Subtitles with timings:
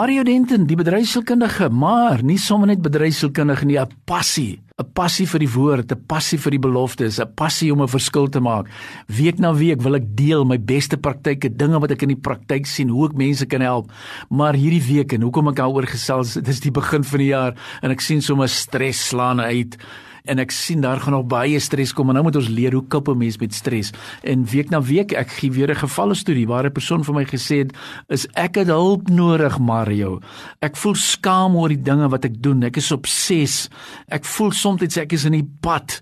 [0.00, 5.40] Mario Denton, die bedryfskundige, maar nie sommer net bedryfskundige nie, 'n passie, 'n passie vir
[5.40, 8.66] die woord, 'n passie vir die beloftes, 'n passie om 'n verskil te maak.
[9.08, 12.66] Week na week wil ek deel my beste praktyke, dinge wat ek in die praktyk
[12.66, 13.92] sien, hoe ek mense kan help.
[14.30, 17.54] Maar hierdie week en hoekom ek daaroor gesels, dit is die begin van die jaar
[17.82, 19.76] en ek sien sommer stres slaan uit
[20.24, 22.86] en ek sien daar gaan nog baie stres kom en nou moet ons leer hoe
[22.88, 23.92] koop 'n mens met stres.
[24.22, 27.24] En week na week ek gee weer 'n gevalle storie waar 'n persoon vir my
[27.24, 27.72] gesê het
[28.08, 30.20] is ek het hulp nodig Mario.
[30.60, 32.62] Ek voel skaam oor die dinge wat ek doen.
[32.62, 33.68] Ek is 6.
[34.08, 36.00] Ek voel soms ek is in die pad.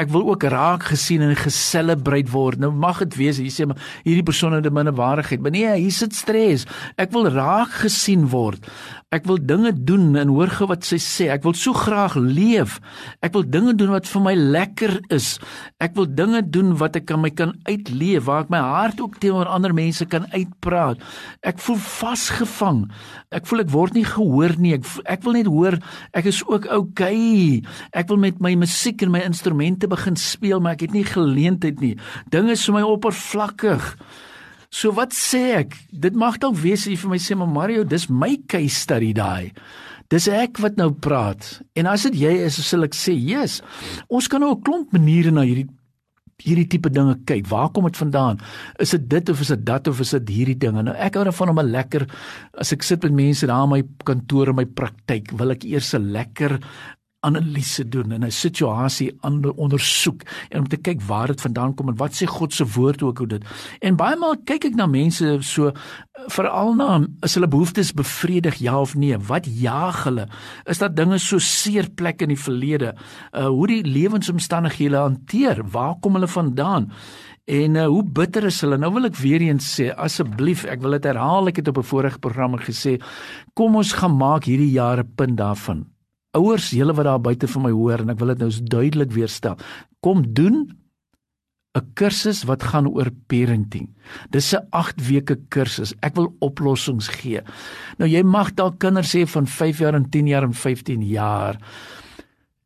[0.00, 2.60] Ek wil ook raak gesien en geselebreer word.
[2.62, 5.92] Nou mag dit wees jy sê maar hierdie persoon het 'n minderwaardigheid, maar nee, hier
[5.92, 6.66] sit stres.
[6.96, 8.66] Ek wil raak gesien word.
[9.14, 11.28] Ek wil dinge doen en hoor ge wat sy sê.
[11.30, 12.80] Ek wil so graag leef.
[13.22, 15.38] Ek wil dinge doen wat vir my lekker is.
[15.78, 19.20] Ek wil dinge doen wat ek kan my kan uitleef, waar ek my hart ook
[19.22, 20.98] teenoor ander mense kan uitpraat.
[21.46, 22.90] Ek voel vasgevang.
[23.30, 24.74] Ek voel ek word nie gehoor nie.
[24.74, 25.78] Ek ek wil net hoor
[26.12, 27.14] ek is ook oukei.
[27.14, 27.62] Okay.
[27.94, 31.80] Ek wil met my musiek en my instrumente begin speel, maar ek het nie geleentheid
[31.80, 31.94] nie.
[32.30, 33.94] Dinge is vir my oppervlakkig.
[34.74, 35.76] So wat sê ek?
[35.90, 39.52] Dit mag dalk wees jy vir my sê maar Mario, dis my case study daai.
[40.10, 41.60] Dis ek wat nou praat.
[41.78, 43.62] En as dit jy is, sal ek sê, "Jesus,
[44.08, 45.68] ons kan nou 'n klomp maniere na hierdie
[46.42, 47.46] hierdie tipe dinge kyk.
[47.50, 48.40] Waar kom dit vandaan?
[48.82, 50.82] Is dit dit of is dit dat of is dit hierdie dinge?
[50.82, 52.06] Nou ek hou daarvan om 'n lekker
[52.58, 55.94] as ek sit met mense daar in my kantoor en my praktyk, wil ek eers
[55.94, 56.60] 'n lekker
[57.24, 59.12] analise doen en 'n situasie
[59.56, 63.02] ondersoek en om te kyk waar dit vandaan kom en wat sê God se woord
[63.02, 63.44] ook oor dit.
[63.80, 65.72] En baie maal kyk ek na mense so
[66.28, 69.18] veral na is hulle behoeftes bevredig ja of nee?
[69.18, 70.28] Wat jaag hulle?
[70.66, 72.94] Is daar dinge so seer plek in die verlede?
[73.32, 75.62] Uh hoe die lewensomstandighede hanteer?
[75.70, 76.92] Waar kom hulle vandaan?
[77.44, 78.78] En uh, hoe bitter is hulle?
[78.80, 81.90] Nou wil ek weer eens sê, asseblief, ek wil dit herhaal, ek het op 'n
[81.92, 82.96] vorige program gesê,
[83.52, 85.84] kom ons gaan maak hierdie jare punt daarvan
[86.34, 89.28] ouers julle wat daar buite vir my hoor en ek wil dit nou duidelik weer
[89.28, 89.56] stel.
[90.00, 90.68] Kom doen
[91.74, 93.88] 'n kursus wat gaan oor parenting.
[94.30, 95.94] Dis 'n 8 weke kursus.
[96.02, 97.40] Ek wil oplossings gee.
[97.98, 101.58] Nou jy mag dalk kinders hê van 5 jaar en 10 jaar en 15 jaar.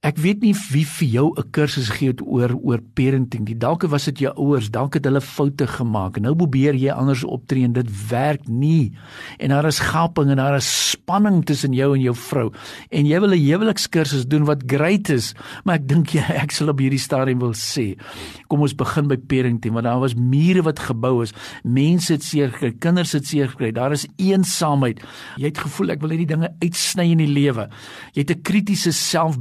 [0.07, 3.45] Ek weet nie wie vir jou 'n kursus gee oor oor parenting.
[3.45, 6.21] Die dalk was dit jou ouers, dalk het hulle foute gemaak.
[6.21, 8.93] Nou probeer jy anders optree en dit werk nie.
[9.41, 12.53] En daar is gaping en daar is spanning tussen jou en jou vrou.
[12.91, 16.69] En jy wil 'n huwelikskursus doen wat great is, maar ek dink jy ek sal
[16.69, 17.99] op hierdie stadium wil sê,
[18.47, 21.33] kom ons begin by parenting want daar was mure wat gebou is.
[21.65, 23.73] Mense het seer gekry, kinders het seer gekry.
[23.73, 25.03] Daar is eensaamheid.
[25.37, 27.69] Jy het gevoel ek wil hierdie dinge uitsny in die lewe.
[28.15, 29.37] Jy het 'n kritiese self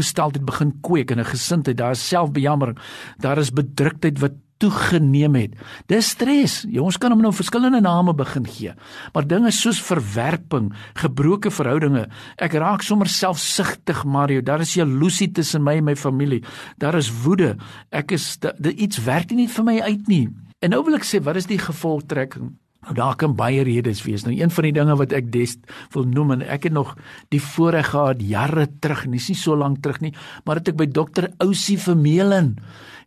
[0.00, 1.76] ingesteldheid begin kweek in 'n gesindheid.
[1.76, 2.78] Daar is selfbejammering.
[3.18, 5.56] Daar is bedruktheid wat toegeneem het.
[5.86, 6.60] Dis stres.
[6.68, 8.74] Jy ons kan hom nou verskillende name begin gee.
[9.14, 14.44] Maar dinge soos verwerping, gebroke verhoudinge, ek raak sommer selfsugtig, Mario.
[14.44, 16.42] Daar is jaloesie tussen my en my familie.
[16.78, 17.56] Daar is woede.
[17.90, 20.28] Ek is dit iets werk nie vir my uit nie.
[20.60, 22.59] En nou wil ek sê, wat is die gevolgtrekking?
[22.80, 24.24] Nou daar kan baie redes wees.
[24.24, 25.58] Nou een van die dinge wat ek des
[25.92, 26.94] wil noem en ek het nog
[27.28, 30.14] die voorreg gehad jare terug, nie so lank terug nie,
[30.44, 32.56] maar het ek by dokter Ousie Vermeulen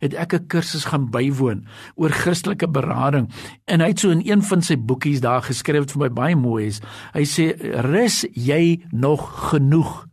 [0.00, 1.64] het ek 'n kursus gaan bywoon
[1.96, 3.30] oor Christelike berading
[3.66, 6.36] en hy het so in een van sy boekies daar geskryf wat vir my baie
[6.36, 6.80] mooi is.
[7.14, 10.06] Hy sê rus jy nog genoeg?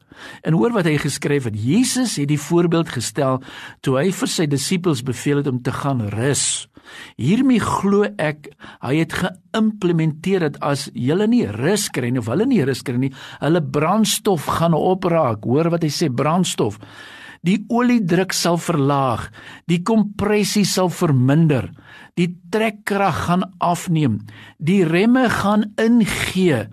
[0.44, 1.58] En hoor wat hy geskryf het.
[1.58, 3.42] Jesus het die voorbeeld gestel
[3.82, 6.68] toe hy vir sy disippels beveel het om te gaan rus.
[7.22, 8.50] Hiermee glo ek
[8.84, 12.98] hy het geïmplementeer dat as hulle nie rus kry nie of hulle nie rus kry
[13.00, 13.14] nie,
[13.44, 15.46] hulle brandstof gaan opraak.
[15.48, 16.80] Hoor wat hy sê, brandstof.
[17.42, 19.26] Die oliedruk sal verlaag,
[19.66, 21.72] die kompressie sal verminder,
[22.20, 24.20] die trekkrag gaan afneem,
[24.58, 26.68] die remme gaan ingee,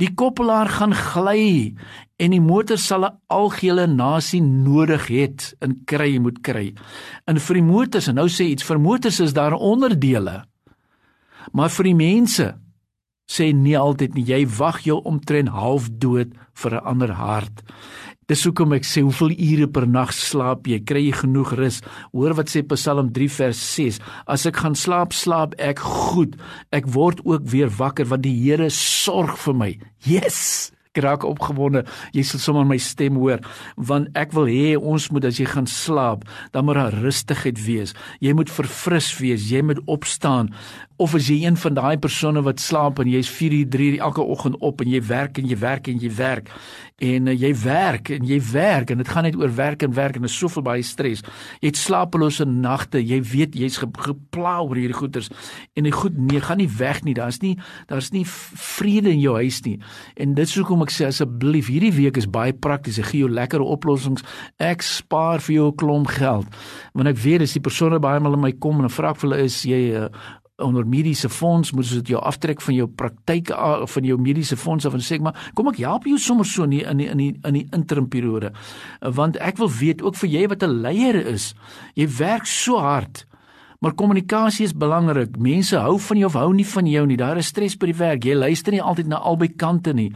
[0.00, 1.74] die koppelaar gaan gly
[2.20, 6.74] en die motor sal 'n algehele nasie nodig het in kry moet kry.
[7.26, 10.44] En vir die motors en nou sê iets vir motors is daar onderdele.
[11.52, 12.54] Maar vir die mense
[13.30, 17.62] sê nie altyd nie jy wag jou omtrent half dood vir 'n ander hart.
[18.30, 20.76] Dis hoekom ek sê hoeveel ure per nag slaap jy?
[20.86, 21.80] Kry jy genoeg rus?
[22.14, 23.98] Hoor wat sê Psalm 3 vers 6.
[24.30, 26.36] As ek gaan slaap, slaap ek goed.
[26.70, 29.72] Ek word ook weer wakker want die Here sorg vir my.
[30.06, 30.70] Yes!
[30.90, 31.84] Ek raak opgewonde.
[32.14, 33.42] Jy sal sommer my stem hoor
[33.90, 37.94] want ek wil hê ons moet as jy gaan slaap, dan moet daar rustigheid wees.
[38.22, 40.50] Jy moet verfris wees, jy moet opstaan.
[41.00, 44.02] Of as jy een van daai persone wat slaap en jy's 4 uur 3 uur
[44.04, 46.50] elke oggend op en jy werk en jy werk en jy werk
[47.00, 50.18] en uh, jy werk en jy werk en dit gaan net oor werk en werk
[50.18, 51.22] en is soveel baie stres.
[51.62, 53.00] Jy het slapelose nagte.
[53.00, 55.30] Jy weet jy's ge gepla oor hierdie goeters
[55.72, 57.16] en die goed nee, gaan nie weg nie.
[57.16, 57.54] Daar's nie
[57.88, 59.78] daar's nie vrede in jou huis nie.
[60.20, 63.00] En dit sou kom ek sê asseblief, hierdie week is baie prakties.
[63.00, 64.26] Ek gee jou lekker oplossings.
[64.60, 66.60] Ek spaar vir jou 'n klomp geld.
[66.92, 69.30] Want ek weet as die persone baie maal in my kom en vra ek vir
[69.30, 70.08] hulle is jy uh,
[70.60, 73.52] onder mediese fonds moet dit jou aftrek van jou praktyk
[73.94, 76.76] van jou mediese fonds of en sê maar kom ek help jou sommer so in
[76.76, 78.52] die, in die, in die, in die interim periode.
[79.00, 81.54] Want ek wil weet ook vir jy wat 'n leier is
[81.94, 83.26] jy werk so hard
[83.80, 87.16] maar kommunikasie is belangrik mense hou van jou of hou nie van jou nie.
[87.16, 88.24] Daar is stres by die werk.
[88.28, 90.10] Jy luister nie altyd na albei kante nie.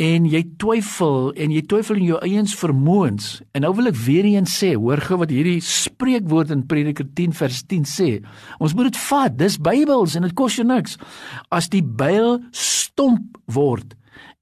[0.00, 3.32] En jy twyfel en jy twyfel in jou eieens vermoëns.
[3.52, 7.34] En nou wil ek weer eens sê hoor gou wat hierdie spreekwoord in Prediker 10
[7.36, 8.10] vers 10 sê.
[8.62, 9.34] Ons moet dit vat.
[9.42, 10.94] Dis Bybels en dit kos jou niks.
[11.50, 13.96] As die byl stomp word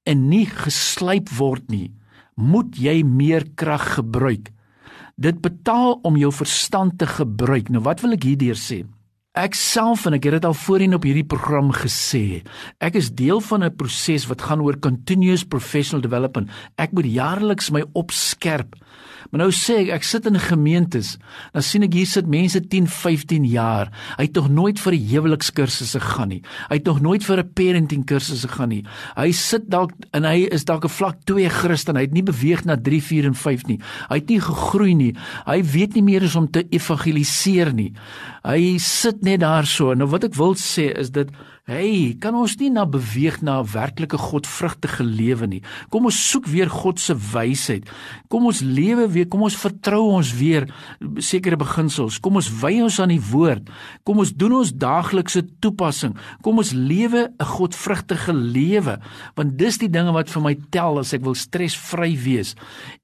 [0.05, 1.89] en nie geslyp word nie
[2.39, 4.53] moet jy meer krag gebruik
[5.19, 7.69] dit betaal om jou verstand te gebruik.
[7.69, 8.83] Nou wat wil ek hierdeur sê
[9.39, 12.41] Ek self en ek het dit al voorheen op hierdie program gesê.
[12.83, 16.49] Ek is deel van 'n proses wat gaan oor continuous professional development.
[16.75, 18.75] Ek moet jaarliks my opskerp.
[19.29, 21.11] Maar nou sê ek, ek sit in gemeentes,
[21.53, 23.91] dan sien ek hier sit mense 10, 15 jaar.
[24.17, 26.41] Hy het nog nooit vir 'n huwelikskursusse gegaan nie.
[26.69, 28.83] Hy het nog nooit vir 'n parenting kursusse gegaan nie.
[29.15, 31.95] Hy sit dalk en hy is dalk 'n vlak 2 Christen.
[31.95, 33.79] Hy het nie beweeg na 3, 4 en 5 nie.
[34.09, 35.15] Hy het nie gegroei nie.
[35.45, 37.93] Hy weet nie meer hoe om te evangeliseer nie.
[38.43, 39.93] Hy sit net daar so.
[39.93, 41.31] Nou wat ek wil sê is dit
[41.69, 45.61] Hey, kan ons nie na beweeg na 'n werklike godvrugtige lewe nie.
[45.91, 47.85] Kom ons soek weer God se wysheid.
[48.27, 50.65] Kom ons lewe weer, kom ons vertrou ons weer
[51.17, 52.19] sekere beginsels.
[52.19, 53.69] Kom ons wy ons aan die woord.
[54.03, 56.17] Kom ons doen ons daaglikse toepassing.
[56.41, 58.99] Kom ons lewe 'n godvrugtige lewe,
[59.35, 62.55] want dis die dinge wat vir my tel as ek wil stresvry wees.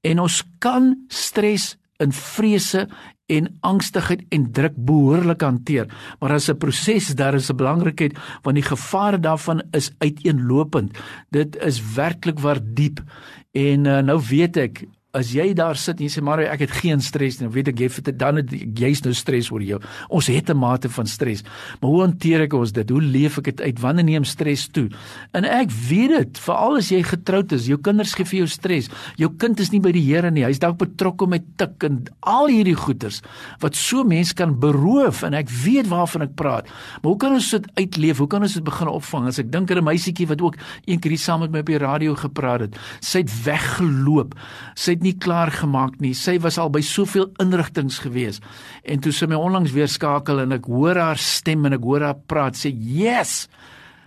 [0.03, 2.87] En ons kan stres in vrese
[3.25, 5.87] en angstigheid en druk behoorlik hanteer.
[6.19, 10.97] Maar as 'n proses daar is 'n belangrikheid want die gevare daarvan is uiteenlopend.
[11.29, 13.03] Dit is werklik waar diep.
[13.51, 14.85] En uh, nou weet ek
[15.15, 17.79] as jy daar sit en jy sê maar ek het geen stres nie, weet ek
[17.79, 19.79] jy het dan het jy's nou stres oor jou.
[20.09, 21.43] Ons het 'n mate van stres.
[21.81, 22.89] Maar hoe hanteer ek ons dit?
[22.89, 23.79] Hoe leef ek dit uit?
[23.79, 24.89] Wanneer neem stres toe?
[25.33, 28.89] En ek weet dit, veral as jy getroud is, jou kinders gee vir jou stres.
[29.17, 30.43] Jou kind is nie by die Here nie.
[30.43, 33.21] Hy's dalk betrokke met tik en al hierdie goeters
[33.59, 36.67] wat so mense kan beroof en ek weet waarvan ek praat.
[37.01, 38.17] Maar hoe kan ons dit uitleef?
[38.17, 39.27] Hoe kan ons dit begin opvang?
[39.27, 41.65] As ek dink aan 'n meisietjie wat ook een keer hier saam met my op
[41.65, 42.77] die radio gepraat het.
[43.01, 44.35] Sy het weggeloop.
[44.75, 46.13] Sy het nie klaar gemaak nie.
[46.17, 48.41] Sy was al by soveel inrigtinge gewees.
[48.83, 52.07] En toe sy my onlangs weer skakel en ek hoor haar stem en ek hoor
[52.09, 53.47] haar praat, sê, "Yes!"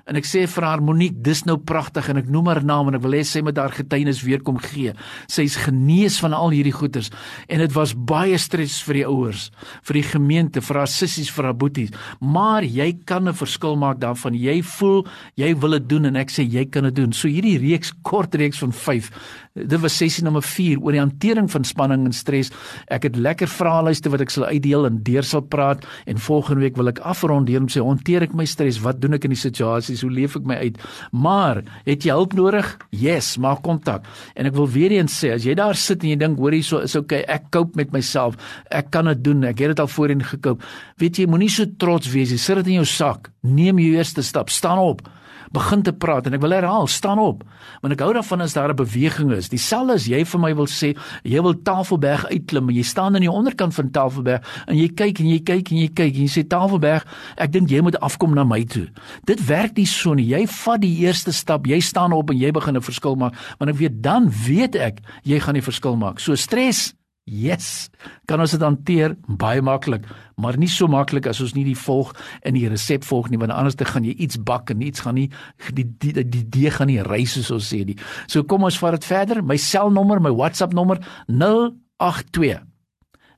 [0.09, 2.97] En ek sê vir haar Monique, dis nou pragtig en ek noem haar naam en
[2.97, 4.95] ek wil hê sy moet haar getuienis weer kom gee.
[5.29, 7.11] Sy's genees van al hierdie goeters
[7.53, 9.49] en dit was baie stres vir die ouers,
[9.85, 11.93] vir die gemeente, vir haar sissies, vir haar boeties.
[12.25, 14.33] Maar jy kan 'n verskil maak daarvan.
[14.35, 15.07] Jy voel
[15.37, 17.13] jy wil dit doen en ek sê jy kan dit doen.
[17.13, 19.11] So hierdie reeks kort reeks van 5.
[19.55, 22.51] Dit was sessie nommer 4 oor die hantering van spanning en stres.
[22.89, 26.77] Ek het lekker vraelyste wat ek sal uitdeel en deur sal praat en volgende week
[26.77, 28.81] wil ek afrond deur om sê hanteer ek my stres?
[28.81, 29.98] Wat doen ek in die situasie?
[29.99, 30.79] Is hoe leef ek my uit?
[31.13, 32.71] Maar het jy hulp nodig?
[32.95, 34.07] Yes, maak kontak.
[34.39, 36.83] En ek wil weer eens sê, as jy daar sit en jy dink hoor hierso
[36.87, 38.39] is okay, ek cope met myself.
[38.71, 39.45] Ek kan dit doen.
[39.51, 40.65] Ek het dit al voorheen gekoop.
[41.03, 42.41] Weet jy, moenie so trots wees nie.
[42.43, 43.33] Sit dit in jou sak.
[43.43, 44.53] Neem jou eerste stap.
[44.55, 45.07] Staan op
[45.55, 47.45] begin te praat en ek wil herhaal, staan op.
[47.83, 49.49] Want ek hou daarvan as daar 'n beweging is.
[49.49, 53.25] Dieselfde as jy vir my wil sê, jy wil Tafelberg uitklim en jy staan aan
[53.25, 56.29] die onderkant van Tafelberg en jy kyk en jy kyk en jy kyk en jy
[56.29, 57.05] sê Tafelberg,
[57.37, 58.89] ek dink jy moet afkom na my toe.
[59.25, 60.29] Dit werk nie so nie.
[60.31, 63.71] Jy vat die eerste stap, jy staan op en jy begin 'n verskil maak, want
[63.71, 66.21] ek weet dan weet ek jy gaan die verskil maak.
[66.21, 66.95] So stres
[67.29, 67.91] Yes,
[68.25, 70.07] kan ons dit hanteer baie maklik,
[70.41, 72.15] maar nie so maklik as ons nie die volg
[72.49, 75.19] in die resep volg nie, want anders te gaan jy iets bak en iets gaan
[75.19, 75.29] nie
[75.77, 77.99] die die die, die deeg gaan nie ry soos ons sê nie.
[78.33, 79.43] So kom ons vat dit verder.
[79.45, 82.65] My selnommer, my WhatsApp nommer 082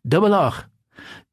[0.06, 0.69] 88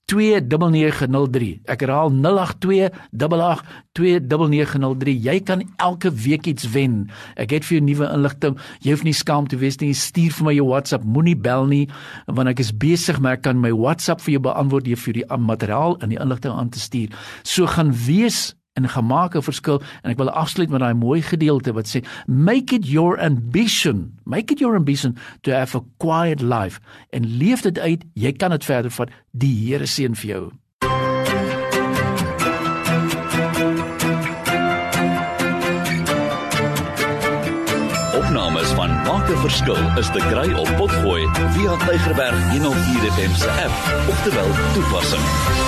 [0.07, 1.67] 2903.
[1.67, 5.11] Ek herhaal 0828822903.
[5.27, 7.11] Jy kan elke week iets wen.
[7.35, 8.55] Ek het vir jou nuwe inligting.
[8.85, 9.91] Jy hoef nie skaam te wees nie.
[9.91, 11.03] Stuur vir my jou WhatsApp.
[11.03, 11.91] Moenie bel nie
[12.31, 15.27] want ek is besig, maar ek kan my WhatsApp vir jou beantwoord jy vir die
[15.27, 17.11] materiaal en die inligting aan te stuur.
[17.43, 21.21] So gaan wees en gaan maak 'n verskil en ek wil afsluit met daai mooi
[21.21, 24.13] gedeelte wat sê make it your ambition.
[24.23, 26.79] Make it your ambition to have a quiet life
[27.09, 28.05] en leef dit uit.
[28.13, 29.09] Jy kan dit verder vat.
[29.31, 30.51] Die Here seën vir jou.
[38.17, 43.49] Opnames van Maak 'n Verskil is te kry op Potgooi via Tigerberg 104 FM se
[43.49, 45.66] app of te wel toepassing.